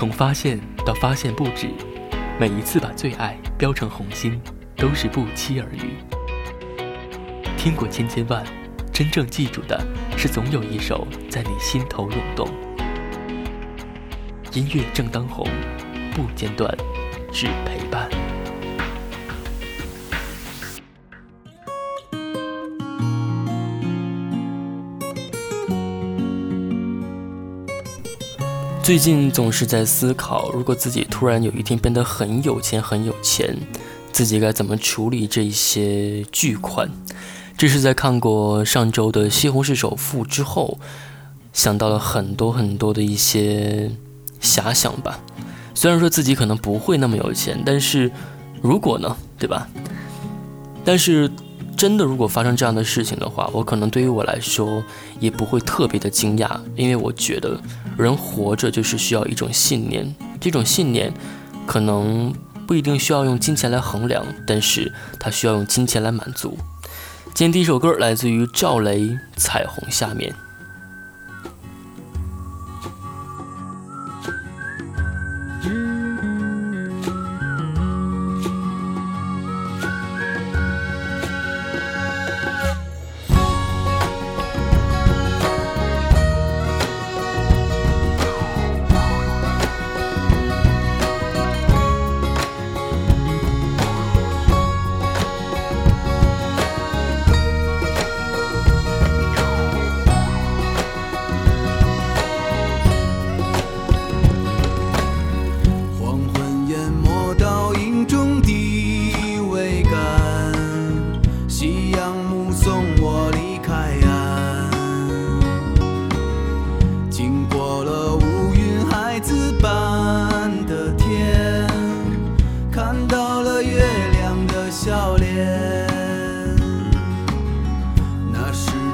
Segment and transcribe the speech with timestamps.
[0.00, 1.68] 从发现到发现不止，
[2.38, 4.40] 每一次把最爱标成红心，
[4.74, 5.92] 都是不期而遇。
[7.58, 8.42] 听过千千万，
[8.90, 9.78] 真正记住的
[10.16, 12.48] 是总有一首在你心头涌动。
[14.54, 15.46] 音乐正当红，
[16.14, 16.74] 不间断，
[17.30, 18.08] 只陪伴。
[28.82, 33.56] 最近总是在思考，如果自己突然有一天变得很有钱、很有钱，
[34.10, 36.90] 自己该怎么处理这些巨款？
[37.56, 40.78] 这是在看过上周的《西红柿首富》之后，
[41.52, 43.92] 想到了很多很多的一些
[44.42, 45.20] 遐想吧。
[45.74, 48.10] 虽然说自己可能不会那么有钱，但是
[48.60, 49.68] 如果呢，对吧？
[50.84, 51.30] 但是。
[51.80, 54.84] 真的，如果发生这样的事情的话，我可能对于我来说
[55.18, 57.58] 也不会特别的惊讶，因为我觉得
[57.96, 61.10] 人活着就是需要一种信念，这种信念
[61.66, 62.34] 可能
[62.66, 66.58] 不一定需要用金钱来衡量，但是它需要用金钱来满足。
[67.32, 68.98] 今天第一首歌来自于赵雷，
[69.38, 70.30] 《彩虹下面》。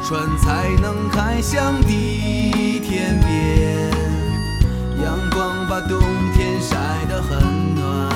[0.09, 3.91] 船才能开向地天边
[5.03, 6.01] 阳光把冬
[6.33, 6.77] 天晒
[7.09, 8.09] 得很暖。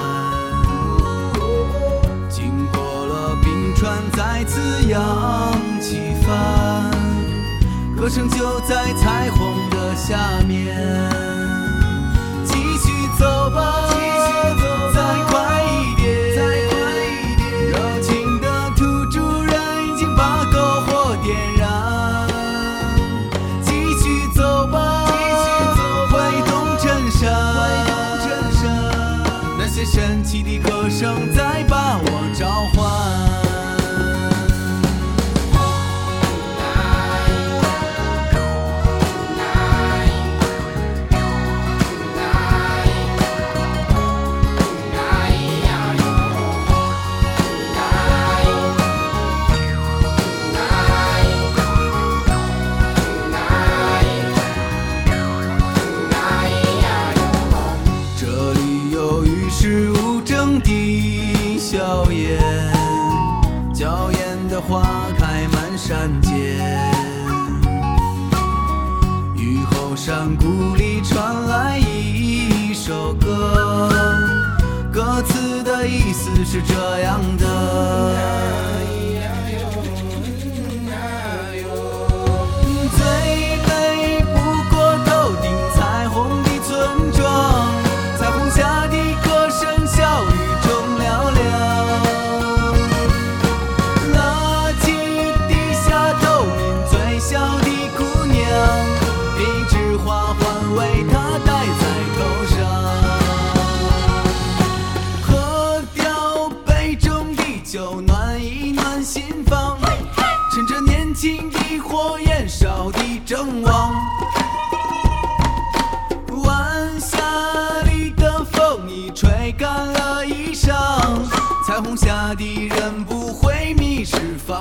[2.28, 6.92] 经过了冰川再次扬起帆。
[7.96, 11.09] 歌声就在彩虹的下面。
[76.50, 78.39] 是这样的。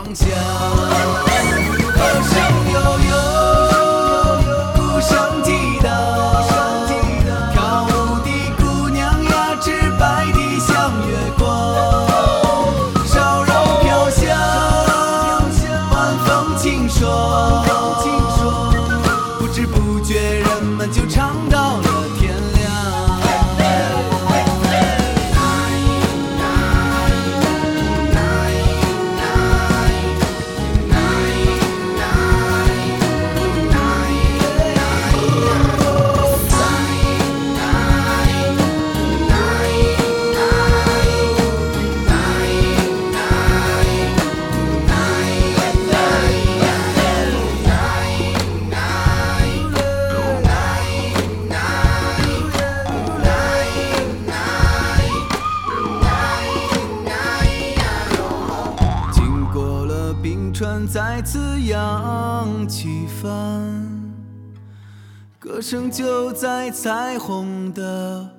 [0.15, 2.55] 「江あ」。
[65.59, 68.29] 歌声就在彩虹的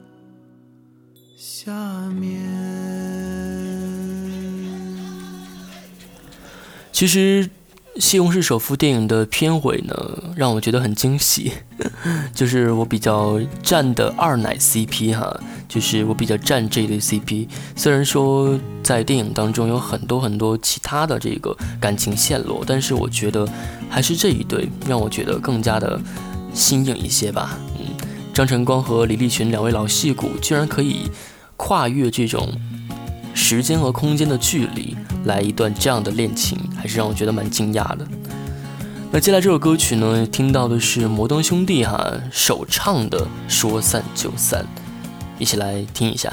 [1.37, 1.71] 下
[2.19, 2.41] 面。
[6.91, 7.47] 其实。
[8.03, 9.95] 《西红柿首富》电影的片尾呢，
[10.35, 11.53] 让我觉得很惊喜，
[12.33, 15.39] 就是我比较站的二奶 CP 哈，
[15.69, 17.47] 就是我比较站这一对 CP。
[17.77, 23.47] 虽然说在电影当中有很多很多其他的这个感情线路，但是我觉得
[23.91, 26.01] 还是这一对让我觉得更加的
[26.53, 27.59] 新颖一些吧。
[27.79, 27.87] 嗯，
[28.33, 31.11] 张晨光和李立群两位老戏骨居然可以
[31.57, 32.49] 跨越这种。
[33.33, 38.07] 时间和空间的距离，来一段这样的恋情，还是让我觉得蛮惊讶的。
[39.13, 44.63] 那接下来这首歌曲呢，听到的是摩登兄弟哈首唱的《说散就散》，
[45.39, 46.33] 一起来听一下。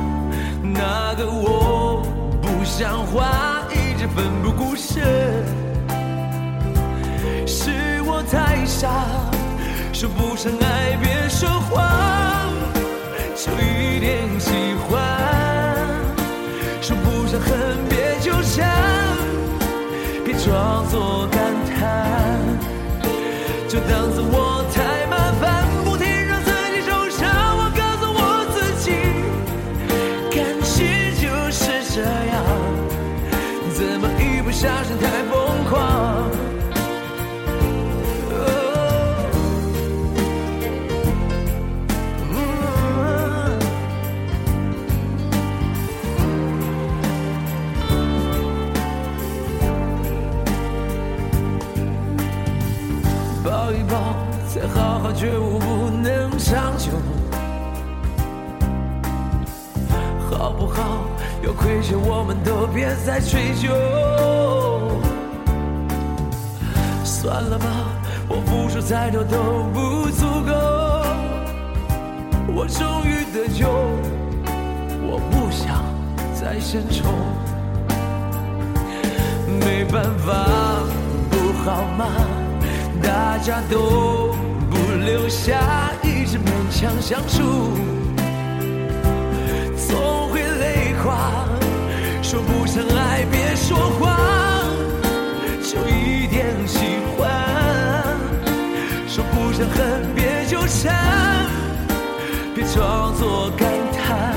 [0.81, 2.01] 那个我
[2.41, 5.03] 不像话，一直奋不顾身，
[7.45, 8.89] 是我太傻，
[9.93, 12.51] 说不上爱别说谎，
[13.35, 14.49] 就一点喜
[14.89, 14.99] 欢，
[16.81, 18.67] 说不上恨别纠缠，
[20.25, 21.39] 别装作感
[21.77, 22.39] 叹，
[23.69, 25.00] 就当作我太
[54.91, 56.91] 好好觉悟，不能长久，
[60.29, 61.05] 好不好？
[61.41, 63.69] 有亏欠，我们都别再追究。
[67.05, 67.65] 算了吧，
[68.27, 70.51] 我付出再多都不足够。
[72.53, 73.69] 我终于得救，
[75.07, 75.85] 我不想
[76.35, 77.05] 再献丑。
[79.57, 80.33] 没办法，
[81.29, 82.07] 不好吗？
[83.01, 84.35] 大家都
[85.05, 87.77] 留下，一直勉强相处。
[89.75, 91.45] 总会泪花
[92.21, 94.17] 说不上爱，别说谎，
[95.63, 97.29] 就一点喜欢。
[99.07, 101.45] 说不上恨，别纠缠，
[102.55, 104.33] 别装作感叹，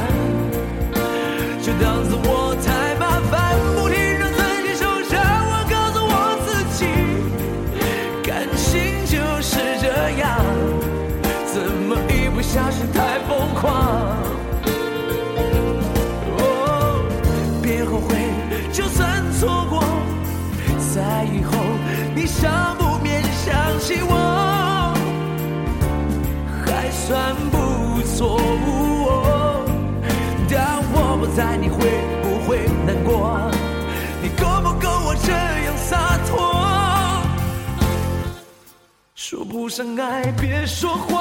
[12.54, 13.74] 像是太疯狂，
[16.38, 17.02] 哦，
[17.60, 18.14] 别后悔，
[18.72, 19.82] 就算错过，
[20.94, 21.52] 在以后
[22.14, 24.94] 你少不免想起我，
[26.64, 28.38] 还算不错。
[30.48, 31.76] 当我不在，你会
[32.22, 33.50] 不会难过？
[34.22, 36.38] 你够不够我这样洒脱？
[39.16, 41.20] 说不上爱，别说谎。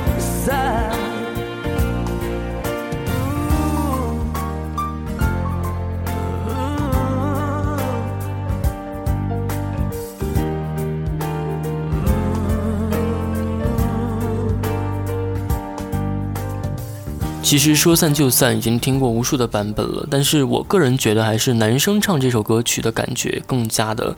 [17.43, 20.07] 其实说散就散，已经听过无数的版本了。
[20.09, 24.15] 但是我个人觉得，还是男生唱这首歌曲的感觉更加的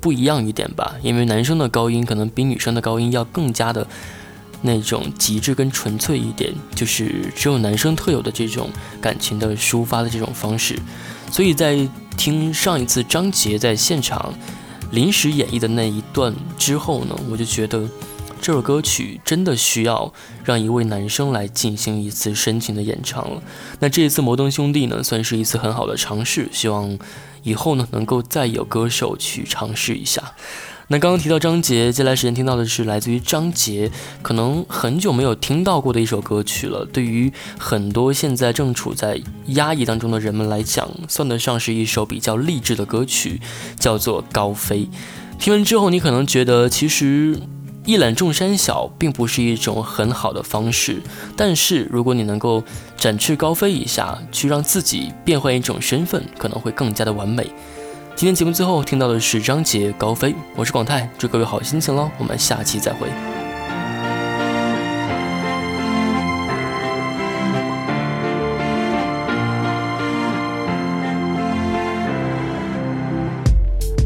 [0.00, 3.86] 不一样一点吧，因为男生的高音可能比女生的高音要更加的。
[4.62, 10.78] 那种极致跟纯粹一点，就是只有男生特有的这种感情的抒发的这种方式。
[11.30, 14.32] 所以在听上一次张杰在现场
[14.90, 17.88] 临时演绎的那一段之后呢，我就觉得。
[18.44, 23.40] 这首歌曲真的需要让一位男生来进行一次深情的演唱了。
[23.78, 26.98] 那这一次摩登兄弟呢，算是一次很好的尝试，希望
[27.44, 30.32] 以后呢能够再有歌手去尝试一下。
[30.92, 36.84] 那刚刚提到张杰，接下来时间听到的是来自于张杰，可能很久没有听到过的一首歌曲了。
[36.84, 43.40] 对于很多现在正处在压抑当中的人们来讲，算得上是一首比较励志的歌曲，
[43.80, 44.80] 叫做《高飞》。
[45.38, 47.40] 听完之后，你可能觉得其实。
[47.84, 51.02] 一览众山小并不是一种很好的方式，
[51.36, 52.62] 但是如果你能够
[52.96, 57.50] 展翅高飞一下，去让自己变换一种身份，可能会更加的完美。
[58.14, 63.08] 今天节目最后听到的是张杰《高飞》，我是广泰，祝各位好心情喽，我们下期再会。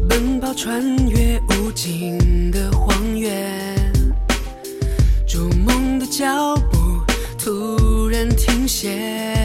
[0.09, 3.77] 奔跑穿越无尽的荒原。
[5.27, 6.79] 逐梦的脚步
[7.37, 9.36] 突然停歇，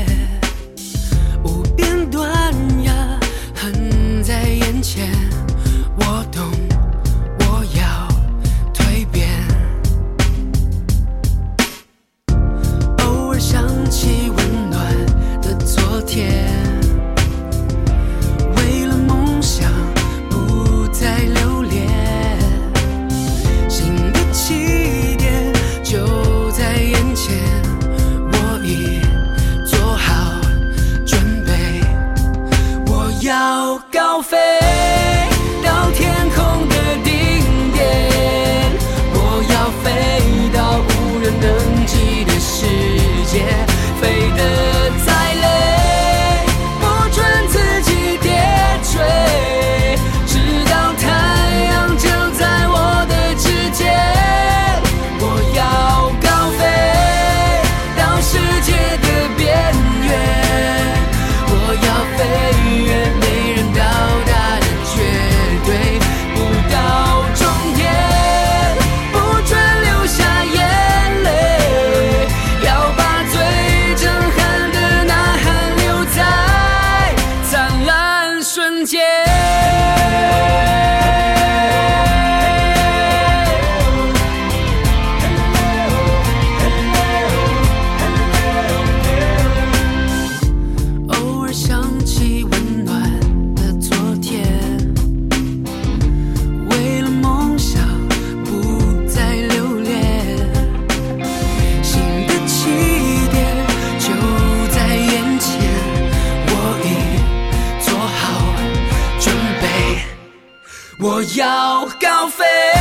[111.03, 112.72] 我要高飞。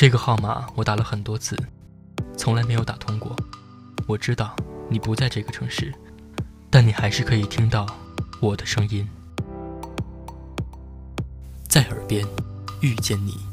[0.00, 1.54] 这个号码我打了很多次，
[2.34, 3.36] 从来没有打通过。
[4.06, 4.56] 我知道
[4.88, 5.92] 你不在这个城市，
[6.70, 7.86] 但你还是可以听到
[8.40, 9.06] 我的声音，
[11.68, 12.26] 在耳边
[12.80, 13.49] 遇见你。